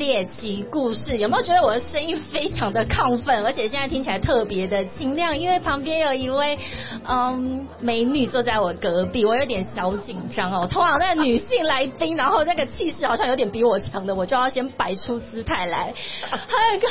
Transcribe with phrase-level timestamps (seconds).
[0.00, 1.18] 猎奇故事。
[1.18, 5.38] 有没有觉得我的声音非常的亢奋，而且现在听起来特别的清亮？
[5.38, 6.58] 因为旁边有一位
[7.06, 10.66] 嗯美女坐在我隔壁，我有点小紧张哦。
[10.66, 15.92] 通常那个女性来宾，然后那个气势好像有点比我强的，我就要先摆出姿态来。
[16.30, 16.88] 还有一个，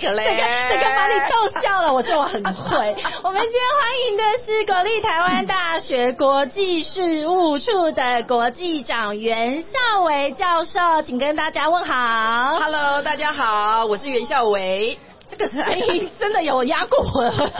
[0.00, 2.96] 这个这个把你逗笑了，我就很会。
[3.22, 12.13] 我们今天欢迎的是国立台湾大学国际事务处的国际长袁孝伟教授，请跟大家问好。
[12.16, 14.96] Hello，大家好，我是袁孝维。
[15.30, 17.50] 这个声音真的有压过我的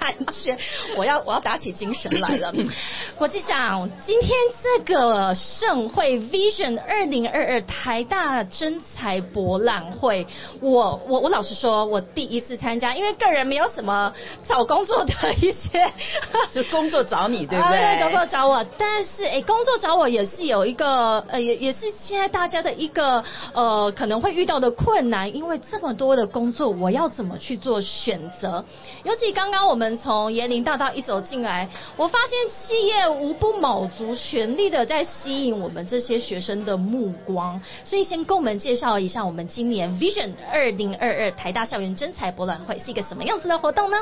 [0.00, 0.56] 感觉，
[0.96, 2.52] 我要我要打起精神来了。
[3.16, 4.30] 国际长，今天
[4.62, 10.26] 这个盛会 Vision 二零二二台大真才博览会，
[10.60, 14.12] 我我我老实说，我第一次参加，因为个人没有什么
[14.48, 15.92] 找工作的一些，
[16.52, 18.02] 就工作找你，对不啊对？
[18.02, 28.64] 工作找我，但是哎，工作找我也是有一个呃，也也是现在大家的一个呃可能会遇到的困难，因为这么多的工作，我要怎么去做选择？
[29.04, 43.98] 尤其刚刚我们从延林大道一走进来，我发现企业无不卯足全力的在吸引我们这些学生的目光，所以先跟我们介绍一下我们今年 Vision 二零二二台大校园真才博览会是一个什么样子的活动呢？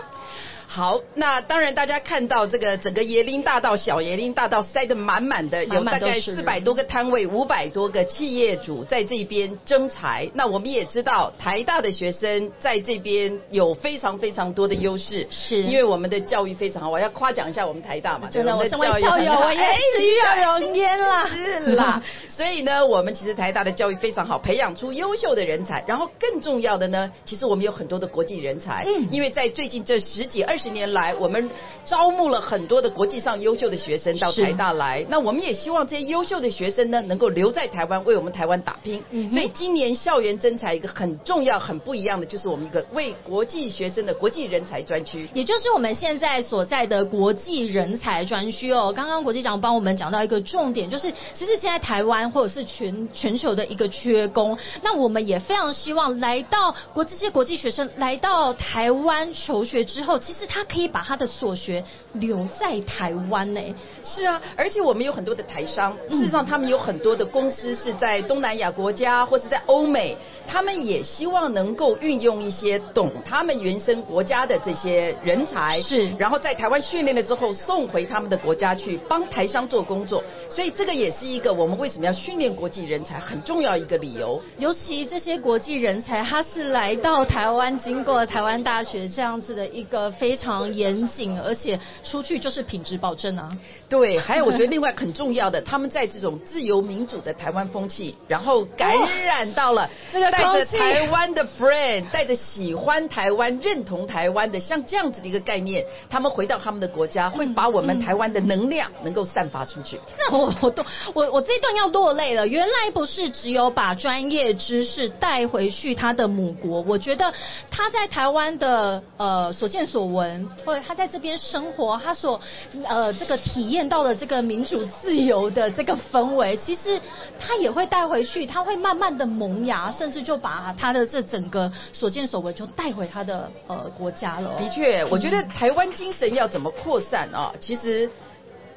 [0.74, 10.30] 好，那当然，大家看到这个整个椰林大道、小椰林大道塞得满满的，有大概四百多个摊位，五百多个企业主在这边征才。
[10.32, 16.88] 那我们也知道，台大的学生在这边有非常非常多的优势，是因为我们的教育非常好。
[16.88, 21.26] 我要夸奖一下我们台大嘛，真的，我身为们的校友，很好我也是欲要容焉啦。
[21.28, 22.02] 是啦，
[22.42, 25.84] 所以呢，我们其实台大的教育非常好，培养出优秀的人才。
[25.86, 28.84] 然后更重要的呢，其实我们有很多的国际人才。
[28.84, 31.48] 嗯因为在最近这十几二十年来，我们
[31.84, 35.06] 招募了很多的国际上优秀的学生到是台大来。
[35.08, 39.00] 那我们也希望这些优秀的学生呢，能够留在台湾，为我们台湾打拼。
[39.12, 45.28] 嗯所以今年校园征才一个很重要、很不一样的，就是我们一个为国际学生的国际人才专区。
[45.32, 48.92] 也就是我们现在所在的国际人才专区哦。
[48.92, 61.84] 刚刚国际长帮我们讲到一个重点，就是其实现在台湾或者是全全球的一个缺工，那我们也非常希望来到国这些国际学生来到台湾求学之后，其实他可以把他的所学
[62.14, 63.60] 留在台湾呢。
[64.02, 66.22] 是啊，而且我们有很多的台商，嗯。
[66.22, 70.16] 事实上他们有很多的公司是在东南亚国家或者在欧美，
[70.46, 76.08] 他们也希望能够运用一些懂他们原生国家的这些人才，是。
[76.18, 84.40] 然后在台湾训练了之后送回他们的国家去帮台商做工作，所以这个也是一个我们为什么要训练国际人才很重要一个理由。
[84.58, 93.48] 尤其这些国际人才，他是来到台湾，经过台湾大学这样子的一个非常严谨，而且出去就是品质保证啊。
[93.88, 109.98] 对，还有我觉得另外很重要的，他们在这种自由民主的台湾风气，然后感染到了这个带着台湾的 friend，带着喜欢台湾、认同台湾的，像这样子的一个概念，他们回到他们的国家，会把我们台湾的能量能够散发出去。
[110.18, 112.44] 那我我都我我这一段要落泪了。
[112.48, 117.32] 原来不是只有把专业知识带回去他的母国，我觉得
[117.70, 122.40] 他在台湾的呃所见所闻，或者他在这边生活，他所
[122.88, 127.00] 呃这个体验到的这个民主自由的这个氛围，其实
[127.38, 134.56] 他也会带回去，他会慢慢的萌芽，甚至就把他的这整个所见所闻就带回他的呃国家了。
[134.58, 137.54] 的确，我觉得台湾精神要怎么扩散啊？
[137.60, 138.10] 其实。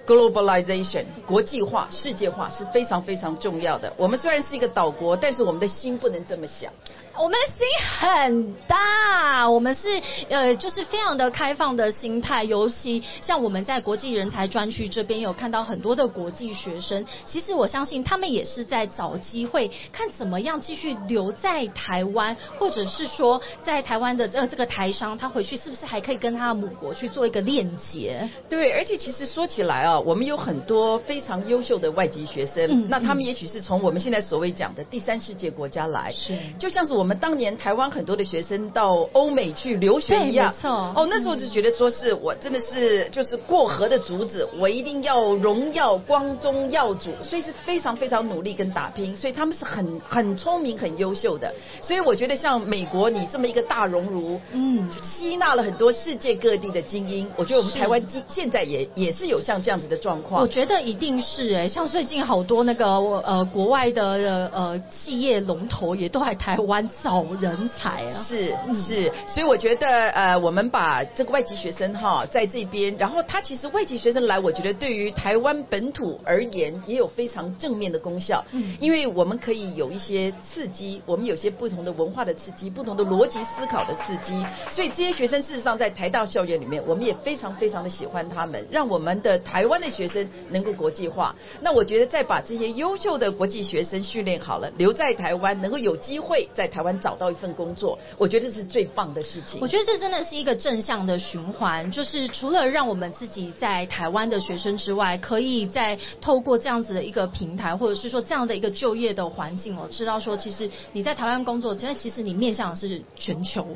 [0.06, 3.92] Globalization 国际化、世界化是非常非常重要的。
[3.98, 6.72] 我们虽然是一个岛国，但是我们的心不能这么想。
[7.18, 7.66] 我们的心
[8.00, 12.44] 很大，我们是呃，就是非常的开放的心态。
[12.44, 28.30] 尤其像我们在国际人才专区这边有看到很多的国际学生，其实我相信他们也是在找机会，看怎么样继续留在台湾，或者是说在台湾的呃这个台商，他回去是不是还可以跟他的母国去做一个链接？
[28.50, 40.54] 对，而且其实说起来啊，我们有很多非常优秀的外籍学生，嗯那他们也许是从我们现在所谓讲的第三世界国家来，是就像是我们当年台湾很多的学生到欧美去留学一样。
[40.56, 40.72] 没，错。
[40.96, 54.90] 哦，那时候就觉得说是我真的是就是过河的竹子，我一定要荣耀光宗耀祖，所以是非常非常努力跟打拼，所以他们是很很聪明很优秀的，所以我觉得像美国你这么一个大熔炉，嗯。
[54.90, 60.42] 就吸纳了很多世界各地的精英，我觉得我们台湾今现在也也是有像这样子的状况。
[60.42, 68.26] 我觉得一定是哎、像最近好多那个呃国外的呃企业龙头也都来台湾找人才啊。
[68.28, 78.76] 是是，所以我觉得呃，我们把这个外籍学生哈在这边，然后他其实外籍学生来，我觉得对于台湾本土而言也有非常正面的功效，嗯。
[78.80, 91.36] 因为我们可以有一些刺激，我们有些不同的文化的刺激，不同的逻辑思考的刺激，所以这些学生事实上在台大校园里面，我们也非常非常的喜欢他们，让我们的台湾的学生能够国际化。
[91.62, 99.60] 那我觉得再把这些优秀的国际学生训练好了，留在台湾，能够有机会在台湾找到一份工作，我觉得是最棒的事情。
[99.60, 113.68] 我觉得这真的是一个正向的循环，就是除了让我们自己在台湾的学生之外，可以在透过这样子的一个平台，或者是说这样的一个就业的环境哦，知道说其实你在台湾工作，真的其实你面向的是全球。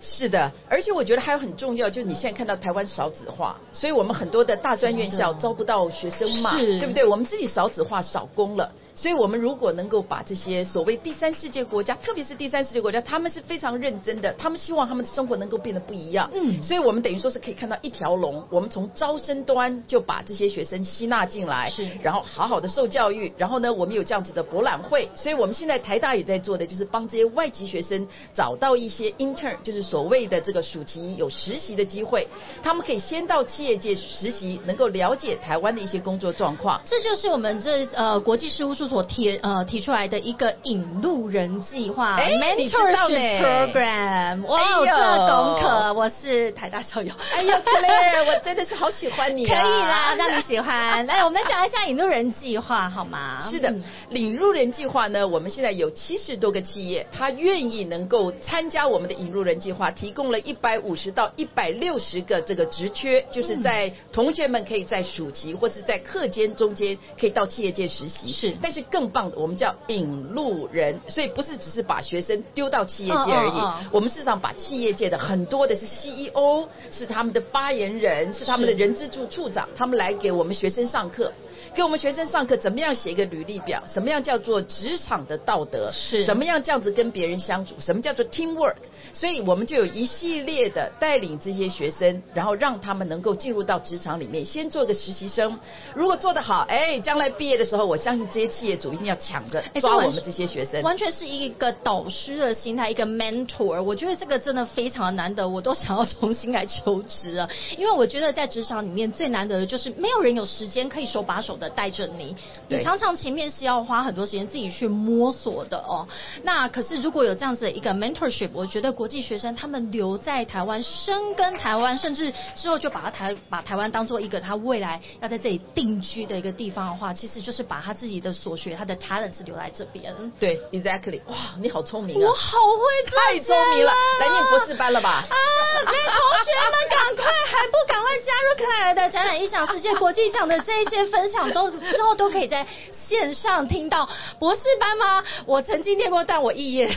[0.00, 7.04] 是的，而且我觉得还有很重要，就是你现在看到台湾少子化，所以我们很多的大专院校招不到学生嘛，对不对？
[7.04, 8.70] 我们自己少子化少工了。
[8.94, 16.28] 所以，我们如果能够把这些所谓第三世界国家，特别是第三世界国家，他们是非常认真的，他们希望他们的生活能够变得不一样。
[16.34, 28.04] 嗯所以我们等于说是可以看到一条龙，我们从招生端就把这些学生吸纳进来，是然后好好的受教育，然后呢，我们有这样子的博览会，所以我们现在台大也在做的就是帮这些外籍学生
[28.34, 32.26] 找到一些 intern，就是所谓的这个暑期有实习的机会，
[32.62, 36.80] 他们可以先到企业界实习，能够了解台湾的一些工作状况。
[36.84, 44.46] 这就是我们这呃国际事务处所提呃提出来的一个引路人计划哎你知道呢 mentorship program。
[44.46, 47.12] 哇，哎呦这懂可，我是台大校友。
[47.32, 51.06] 哎呦，Claire，我真的是好喜欢你、可以啊，啦，让你喜欢。
[51.06, 53.38] 来，我们讲一下引路人计划好吗？
[53.50, 53.72] 是的
[54.10, 68.32] 引路人计划呢，我们现在有七十多个企业，他愿意能够参加我们的引路人计划，提供了一百五十到一百六十个这个职缺，就是在同学们可以在暑期或是在课间中间可以到企业界实习。
[68.32, 81.32] 是但是更棒的，我们叫引路人，所以不是只是把学生丢到企业界而已，我们事实上把企业界的很多的是 CEO，是他们的发言人，是他们的人资处处长，他们来给我们学生上课。
[81.74, 83.82] 给我们学生上课，怎么样写一个履历表？
[83.92, 85.90] 什么样叫做职场的道德？
[85.92, 87.74] 是什么样这样子跟别人相处？
[87.78, 88.76] 什么叫做 teamwork？
[89.12, 95.58] 所以我们就有一系列的带领这些学生，然后让他们能够进入到职场里面，先做个实习生。
[95.94, 100.82] 如果做得好，哎，将来毕业的时候，我相信这些企业主一定要抢着抓我们这些学生。
[100.82, 103.82] 完全是一个导师的心态，一个 mentor。
[103.82, 107.48] 我觉得这个真的非常的难得，我都想要重新来求职了。
[107.76, 112.36] 因为我觉得在职场里面最难得的就是没有人有时间可以手把手的带着你，
[112.68, 116.06] 你常常前面是要花很多时间自己去摸索的哦。
[116.42, 130.14] 那可是如果有这样子的一个 mentorship，我觉得国际学生他们留在台湾，深耕台湾，甚至之后就把他台把台湾当做一个他未来要在这里定居的一个地方的话，其实就是把他自己的所学、他的 talents 留在这边。
[130.38, 131.20] 对，exactly。
[131.26, 132.28] 哇，你好聪明啊！
[132.28, 135.36] 我好会做太聪明了来念博士班了吧啊！
[135.84, 142.66] 那同学们赶快，还不赶快加入克莱尔的展览异想世界国际奖的这一届分享，都之后都可以在
[143.08, 144.08] 线上听到
[144.38, 145.24] 博士班吗？
[145.46, 146.88] 我曾经念过，但我肄业。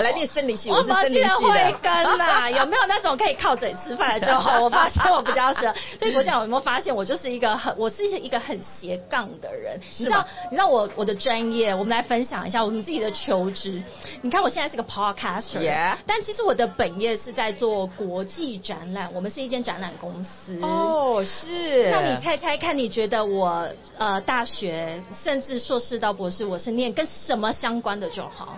[0.00, 1.76] 我来念生理系，我我是生理系们竟然会。
[1.82, 4.58] 跟啦， 有没有那种可以靠嘴吃饭的就好？
[4.62, 5.74] 我发现我比较适合。
[5.98, 9.78] 所以国奖有没有发现我就是一个很，我是一个很斜杠的人？
[9.98, 13.82] 你知道，你知道我我的专业，我们来分享一下我们自己的求职。
[14.22, 20.58] 你看我现在是个 podcaster，、但其实我的本业是在做国际展览，我们是一间展览公司。
[20.62, 21.90] 哦，是。
[21.90, 28.56] 那你猜猜看，你觉得我呃大学甚至硕士到博士，我是念跟什么相关的就好？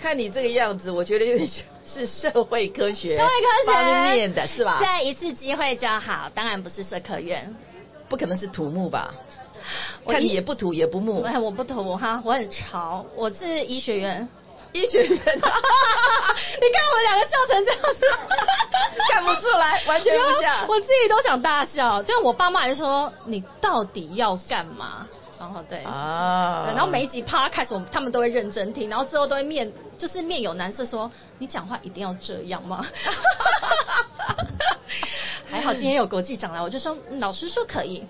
[0.00, 4.78] 看你这个样子，我觉得有点像是社会科学社会科学方面的是吧？
[4.80, 7.54] 再一次机会就好，当然不是社科院。
[8.08, 9.12] 不可能是土木吧？
[10.04, 14.26] 我看你也不土也不木，哎，我不土哈，我很潮，我是医学院。
[14.72, 18.06] 医学院 你看我们两个笑成这样子，
[19.10, 20.66] 看不出来，完全不像。
[20.68, 25.06] 我自己都想大笑，就我爸妈还说你到底要干嘛？
[25.38, 25.82] 然后对。
[25.84, 32.84] 啊对，然后每一集 podcast 我们他们都会认真听，然后之后都会面就是面有难色说，你讲话一定要这样吗？
[35.50, 38.04] 还好今天有国际长来，我就说、嗯老师说可以。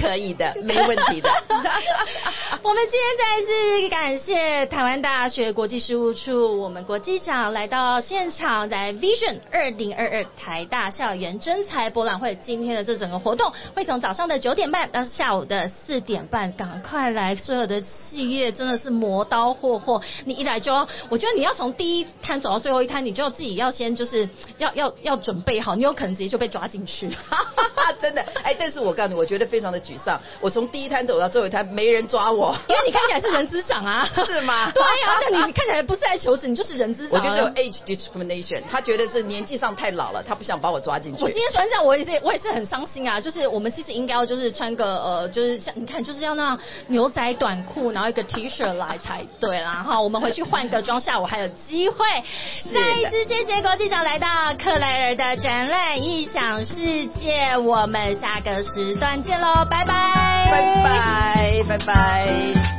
[0.00, 1.30] 可以的，没问题的。
[2.62, 12.34] 我们今天再次感谢台湾大学国际事务处我们国际长来到现场，在 Vision 二零二二台大校园真才博览会。
[12.44, 17.34] 今天的这整个活动会从早上的九点半到下午的四点半，赶快来！
[17.34, 27.10] 所有的企业真的是磨刀霍霍，你一来就要，我觉得你要从第一摊走到最后一摊，你就要自己要先就是要要要准备好，你有可能直接就被抓进去。
[28.00, 30.20] 真的，哎，但是我告诉你，我觉得非常的沮丧。
[30.40, 34.70] 我从第一摊走到最后一摊，没人抓我，因为你看起来是人资长啊， 是吗？
[34.72, 37.18] 对呀，而且你看起来不是在求职，你就是人资长。
[37.18, 41.22] 我觉得有 age discrimination，他觉得是年纪上太老了，他不想把我抓进去。
[41.22, 43.20] 我今天穿这样，我也是我也是很伤心啊。
[43.20, 50.00] 就是我们其实应该要就是穿个呃，就是像你看，就是要那样牛仔短裤，然后一个 T 恤来才对啦哈。
[50.00, 52.04] 我们回去换个装，下午还有机会。
[52.72, 54.26] 再一次谢谢国际长来到
[54.62, 62.73] 克莱尔的展览异想世界，我们下个时段见喽，拜拜，拜拜，拜拜。